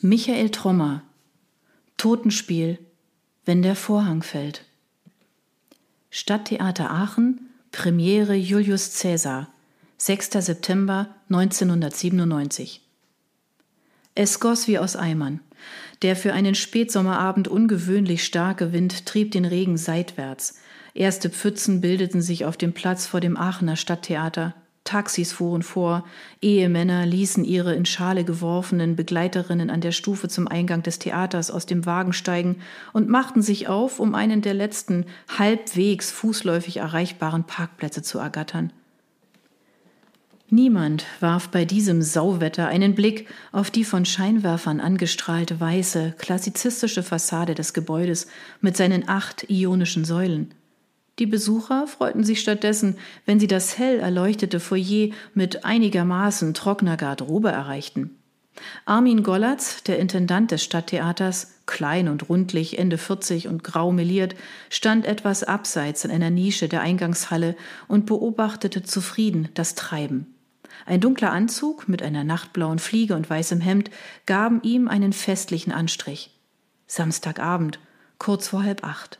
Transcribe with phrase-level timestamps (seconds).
[0.00, 1.02] Michael Trommer
[1.96, 2.78] Totenspiel
[3.44, 4.64] Wenn der Vorhang fällt
[6.08, 9.48] Stadttheater Aachen Premiere Julius Caesar
[9.96, 10.30] 6.
[10.34, 12.80] September 1997
[14.14, 15.40] Es goss wie aus Eimern.
[16.02, 20.60] Der für einen Spätsommerabend ungewöhnlich starke Wind trieb den Regen seitwärts.
[20.94, 24.54] Erste Pfützen bildeten sich auf dem Platz vor dem Aachener Stadttheater.
[24.88, 26.04] Taxis fuhren vor,
[26.40, 31.66] Ehemänner ließen ihre in Schale geworfenen Begleiterinnen an der Stufe zum Eingang des Theaters aus
[31.66, 32.56] dem Wagen steigen
[32.94, 35.04] und machten sich auf, um einen der letzten
[35.38, 38.72] halbwegs fußläufig erreichbaren Parkplätze zu ergattern.
[40.48, 47.54] Niemand warf bei diesem Sauwetter einen Blick auf die von Scheinwerfern angestrahlte weiße, klassizistische Fassade
[47.54, 48.26] des Gebäudes
[48.62, 50.54] mit seinen acht ionischen Säulen.
[51.18, 52.96] Die Besucher freuten sich stattdessen,
[53.26, 58.18] wenn sie das hell erleuchtete Foyer mit einigermaßen trockener Garderobe erreichten.
[58.86, 64.34] Armin Gollatz, der Intendant des Stadttheaters, klein und rundlich, Ende 40 und grau meliert,
[64.70, 70.34] stand etwas abseits in einer Nische der Eingangshalle und beobachtete zufrieden das Treiben.
[70.86, 73.90] Ein dunkler Anzug mit einer nachtblauen Fliege und weißem Hemd
[74.26, 76.30] gaben ihm einen festlichen Anstrich.
[76.86, 77.78] Samstagabend,
[78.18, 79.18] kurz vor halb acht.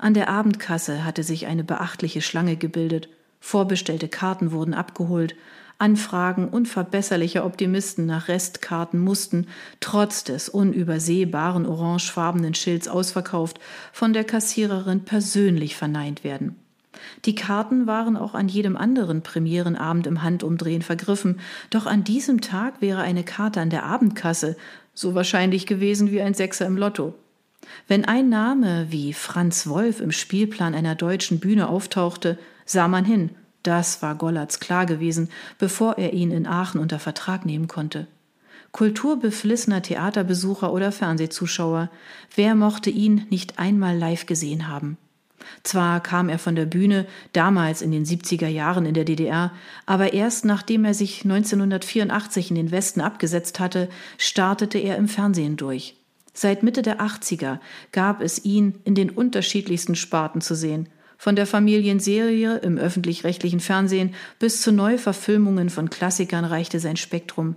[0.00, 3.10] An der Abendkasse hatte sich eine beachtliche Schlange gebildet.
[3.38, 5.34] Vorbestellte Karten wurden abgeholt.
[5.76, 9.46] Anfragen unverbesserlicher Optimisten nach Restkarten mussten,
[9.80, 13.60] trotz des unübersehbaren orangefarbenen Schilds ausverkauft,
[13.92, 16.56] von der Kassiererin persönlich verneint werden.
[17.26, 22.80] Die Karten waren auch an jedem anderen Premierenabend im Handumdrehen vergriffen, doch an diesem Tag
[22.80, 24.56] wäre eine Karte an der Abendkasse
[24.94, 27.14] so wahrscheinlich gewesen wie ein Sechser im Lotto.
[27.88, 33.30] Wenn ein Name wie Franz Wolf im Spielplan einer deutschen Bühne auftauchte, sah man hin.
[33.62, 38.06] Das war Gollatz klar gewesen, bevor er ihn in Aachen unter Vertrag nehmen konnte.
[38.72, 41.90] Kulturbeflissener Theaterbesucher oder Fernsehzuschauer,
[42.36, 44.96] wer mochte ihn nicht einmal live gesehen haben?
[45.62, 49.52] Zwar kam er von der Bühne, damals in den 70er Jahren in der DDR,
[49.86, 55.56] aber erst nachdem er sich 1984 in den Westen abgesetzt hatte, startete er im Fernsehen
[55.56, 55.99] durch.
[56.42, 57.58] Seit Mitte der 80er
[57.92, 60.88] gab es ihn in den unterschiedlichsten Sparten zu sehen.
[61.18, 67.56] Von der Familienserie im öffentlich-rechtlichen Fernsehen bis zu Neuverfilmungen von Klassikern reichte sein Spektrum.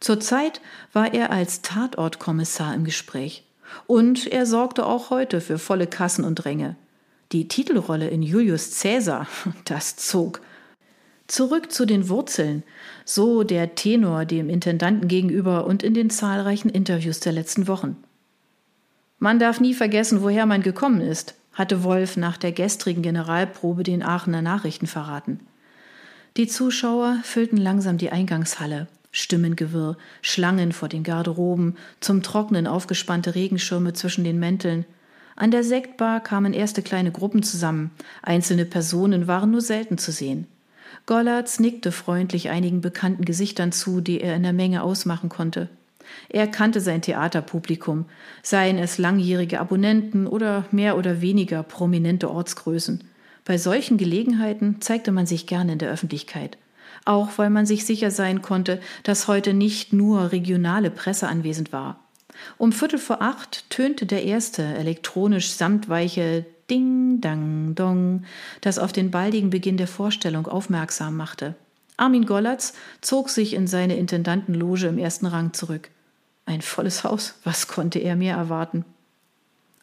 [0.00, 0.60] Zurzeit
[0.92, 3.44] war er als Tatortkommissar im Gespräch.
[3.86, 6.74] Und er sorgte auch heute für volle Kassen und Ränge.
[7.30, 9.28] Die Titelrolle in Julius Caesar,
[9.64, 10.40] das zog.
[11.28, 12.64] Zurück zu den Wurzeln,
[13.04, 17.96] so der Tenor dem Intendanten gegenüber und in den zahlreichen Interviews der letzten Wochen.
[19.24, 24.02] Man darf nie vergessen, woher man gekommen ist, hatte Wolf nach der gestrigen Generalprobe den
[24.02, 25.40] Aachener Nachrichten verraten.
[26.36, 28.86] Die Zuschauer füllten langsam die Eingangshalle.
[29.12, 34.84] Stimmengewirr, Schlangen vor den Garderoben, zum Trocknen aufgespannte Regenschirme zwischen den Mänteln.
[35.36, 37.92] An der Sektbar kamen erste kleine Gruppen zusammen.
[38.20, 40.46] Einzelne Personen waren nur selten zu sehen.
[41.06, 45.70] Gollatz nickte freundlich einigen bekannten Gesichtern zu, die er in der Menge ausmachen konnte.
[46.28, 48.06] Er kannte sein Theaterpublikum,
[48.42, 53.04] seien es langjährige Abonnenten oder mehr oder weniger prominente Ortsgrößen.
[53.44, 56.56] Bei solchen Gelegenheiten zeigte man sich gerne in der Öffentlichkeit,
[57.04, 62.00] auch weil man sich sicher sein konnte, dass heute nicht nur regionale Presse anwesend war.
[62.56, 68.24] Um Viertel vor acht tönte der erste elektronisch samtweiche Ding, Dang, Dong,
[68.62, 71.54] das auf den baldigen Beginn der Vorstellung aufmerksam machte.
[71.96, 75.90] Armin Gollatz zog sich in seine Intendantenloge im ersten Rang zurück.
[76.46, 78.84] Ein volles Haus, was konnte er mehr erwarten?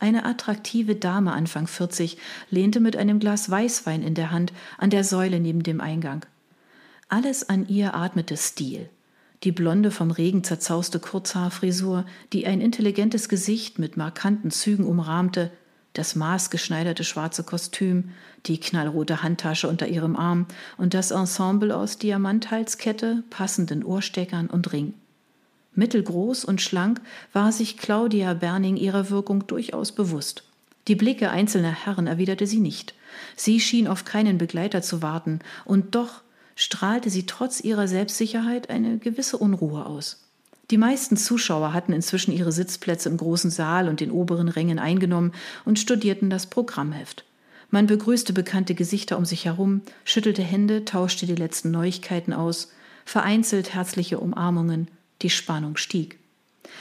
[0.00, 2.18] Eine attraktive Dame Anfang 40
[2.50, 6.24] lehnte mit einem Glas Weißwein in der Hand an der Säule neben dem Eingang.
[7.08, 8.88] Alles an ihr atmete Stil.
[9.44, 15.50] Die blonde vom Regen zerzauste Kurzhaarfrisur, die ein intelligentes Gesicht mit markanten Zügen umrahmte,
[15.92, 18.10] das maßgeschneiderte schwarze Kostüm,
[18.46, 24.94] die knallrote Handtasche unter ihrem Arm und das Ensemble aus Diamanthalskette, passenden Ohrsteckern und Ring.
[25.74, 27.00] Mittelgroß und schlank
[27.32, 30.44] war sich Claudia Berning ihrer Wirkung durchaus bewusst.
[30.88, 32.94] Die Blicke einzelner Herren erwiderte sie nicht.
[33.36, 36.22] Sie schien auf keinen Begleiter zu warten, und doch
[36.56, 40.27] strahlte sie trotz ihrer Selbstsicherheit eine gewisse Unruhe aus.
[40.70, 45.32] Die meisten Zuschauer hatten inzwischen ihre Sitzplätze im großen Saal und den oberen Rängen eingenommen
[45.64, 47.24] und studierten das Programmheft.
[47.70, 52.70] Man begrüßte bekannte Gesichter um sich herum, schüttelte Hände, tauschte die letzten Neuigkeiten aus,
[53.06, 54.88] vereinzelt herzliche Umarmungen,
[55.22, 56.18] die Spannung stieg.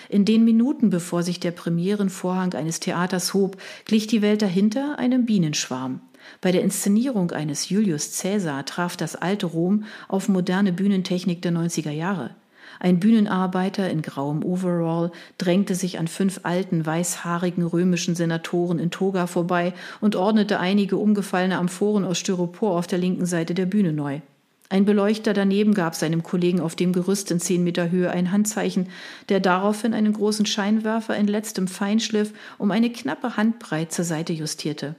[0.10, 5.26] In den Minuten, bevor sich der Premierenvorhang eines Theaters hob, glich die Welt dahinter einem
[5.26, 6.02] Bienenschwarm.
[6.42, 11.92] Bei der Inszenierung eines Julius Caesar traf das alte Rom auf moderne Bühnentechnik der 90er
[11.92, 12.36] Jahre.
[12.80, 19.28] Ein Bühnenarbeiter in grauem Overall drängte sich an fünf alten, weißhaarigen römischen Senatoren in Toga
[19.28, 24.22] vorbei und ordnete einige umgefallene Amphoren aus Styropor auf der linken Seite der Bühne neu.
[24.70, 28.90] Ein Beleuchter daneben gab seinem Kollegen auf dem Gerüst in zehn Meter Höhe ein Handzeichen,
[29.30, 34.96] der daraufhin einen großen Scheinwerfer in letztem Feinschliff um eine knappe Handbreit zur Seite justierte.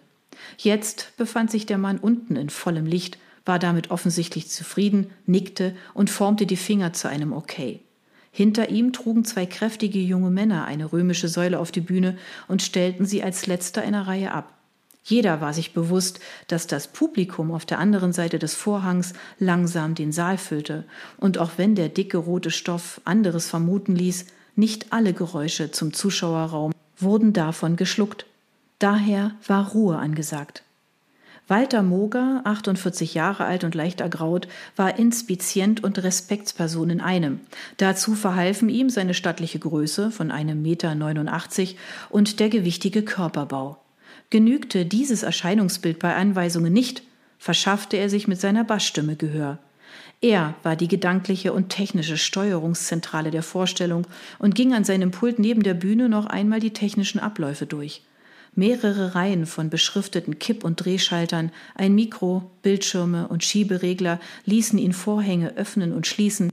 [0.56, 6.10] Jetzt befand sich der Mann unten in vollem Licht, war damit offensichtlich zufrieden, nickte und
[6.10, 7.80] formte die Finger zu einem Okay.
[8.30, 12.16] Hinter ihm trugen zwei kräftige junge Männer eine römische Säule auf die Bühne
[12.46, 14.52] und stellten sie als letzter einer Reihe ab.
[15.02, 20.12] Jeder war sich bewusst, dass das Publikum auf der anderen Seite des Vorhangs langsam den
[20.12, 20.84] Saal füllte,
[21.16, 26.72] und auch wenn der dicke rote Stoff anderes vermuten ließ, nicht alle Geräusche zum Zuschauerraum
[26.98, 28.26] wurden davon geschluckt.
[28.78, 30.62] Daher war Ruhe angesagt.
[31.48, 37.40] Walter Moger, 48 Jahre alt und leicht ergraut, war Inspizient und Respektsperson in einem.
[37.78, 41.78] Dazu verhalfen ihm seine stattliche Größe von einem Meter 89
[42.10, 43.78] und der gewichtige Körperbau.
[44.28, 47.02] Genügte dieses Erscheinungsbild bei Anweisungen nicht,
[47.38, 49.58] verschaffte er sich mit seiner Bassstimme Gehör.
[50.20, 54.06] Er war die gedankliche und technische Steuerungszentrale der Vorstellung
[54.38, 58.02] und ging an seinem Pult neben der Bühne noch einmal die technischen Abläufe durch.
[58.54, 65.56] Mehrere Reihen von beschrifteten Kipp- und Drehschaltern, ein Mikro, Bildschirme und Schieberegler ließen ihn Vorhänge
[65.56, 66.50] öffnen und schließen,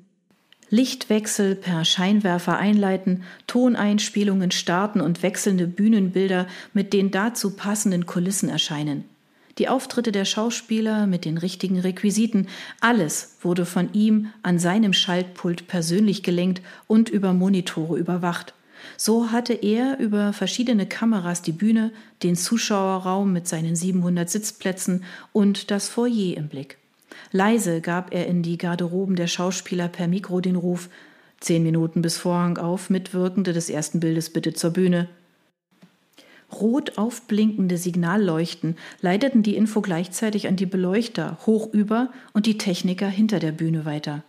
[0.69, 9.05] Lichtwechsel per Scheinwerfer einleiten, Toneinspielungen starten und wechselnde Bühnenbilder mit den dazu passenden Kulissen erscheinen.
[9.57, 12.47] Die Auftritte der Schauspieler mit den richtigen Requisiten,
[12.81, 18.53] alles wurde von ihm an seinem Schaltpult persönlich gelenkt und über Monitore überwacht.
[18.97, 21.91] So hatte er über verschiedene Kameras die Bühne,
[22.23, 25.03] den Zuschauerraum mit seinen 700 Sitzplätzen
[25.33, 26.77] und das Foyer im Blick.
[27.31, 30.89] Leise gab er in die Garderoben der Schauspieler per Mikro den Ruf
[31.39, 35.07] Zehn Minuten bis Vorhang auf, Mitwirkende des ersten Bildes bitte zur Bühne.
[36.51, 43.09] Rot aufblinkende Signalleuchten leiteten die Info gleichzeitig an die Beleuchter hoch über und die Techniker
[43.09, 44.23] hinter der Bühne weiter.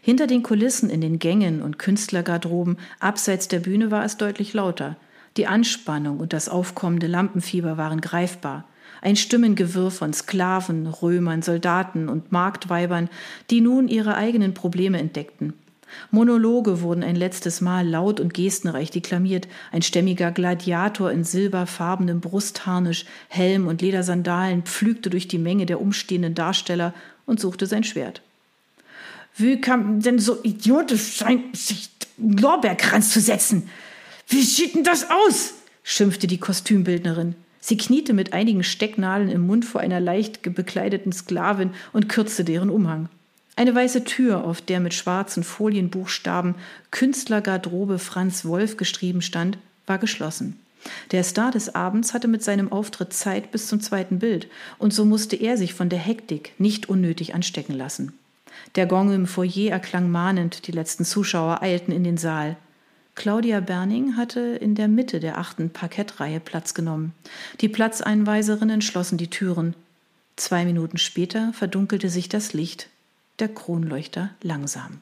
[0.00, 4.96] Hinter den Kulissen in den Gängen und Künstlergarderoben abseits der Bühne war es deutlich lauter.
[5.36, 8.64] Die Anspannung und das aufkommende Lampenfieber waren greifbar
[9.04, 13.10] ein Stimmengewirr von Sklaven, Römern, Soldaten und Marktweibern,
[13.50, 15.52] die nun ihre eigenen Probleme entdeckten.
[16.10, 19.46] Monologe wurden ein letztes Mal laut und gestenreich deklamiert.
[19.70, 26.34] Ein stämmiger Gladiator in silberfarbenem Brustharnisch, Helm und Ledersandalen pflügte durch die Menge der umstehenden
[26.34, 26.94] Darsteller
[27.26, 28.22] und suchte sein Schwert.
[29.36, 33.68] Wie kann denn so idiotisch sein, sich einen Lorbeerkranz zu setzen?
[34.28, 35.54] Wie sieht denn das aus?
[35.82, 37.34] schimpfte die Kostümbildnerin.
[37.60, 42.70] Sie kniete mit einigen Stecknadeln im Mund vor einer leicht bekleideten Sklavin und kürzte deren
[42.70, 43.08] Umhang.
[43.56, 46.56] Eine weiße Tür, auf der mit schwarzen Folienbuchstaben
[46.90, 50.58] Künstlergarderobe Franz Wolf geschrieben stand, war geschlossen.
[51.12, 54.48] Der Star des Abends hatte mit seinem Auftritt Zeit bis zum zweiten Bild,
[54.78, 58.12] und so musste er sich von der Hektik nicht unnötig anstecken lassen.
[58.74, 62.56] Der Gong im Foyer erklang mahnend, die letzten Zuschauer eilten in den Saal.
[63.14, 67.12] Claudia Berning hatte in der Mitte der achten Parkettreihe Platz genommen.
[67.60, 69.74] Die Platzeinweiserinnen schlossen die Türen.
[70.36, 72.88] Zwei Minuten später verdunkelte sich das Licht
[73.38, 75.00] der Kronleuchter langsam.